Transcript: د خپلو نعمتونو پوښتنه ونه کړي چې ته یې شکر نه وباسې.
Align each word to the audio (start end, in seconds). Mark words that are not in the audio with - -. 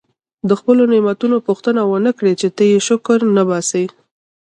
د 0.49 0.49
خپلو 0.59 0.83
نعمتونو 0.91 1.37
پوښتنه 1.47 1.81
ونه 1.85 2.11
کړي 2.17 2.33
چې 2.41 2.47
ته 2.55 2.63
یې 2.71 2.79
شکر 2.87 3.19
نه 3.35 3.43
وباسې. 3.47 3.85